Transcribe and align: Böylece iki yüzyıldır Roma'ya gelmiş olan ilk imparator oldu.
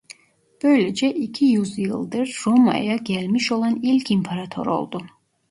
Böylece 0.63 1.13
iki 1.13 1.45
yüzyıldır 1.45 2.39
Roma'ya 2.45 2.95
gelmiş 2.97 3.51
olan 3.51 3.79
ilk 3.83 4.11
imparator 4.11 4.65
oldu. 4.65 4.97